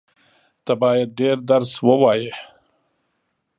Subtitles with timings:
[0.65, 2.33] ته بايد ډېر درس ووایې.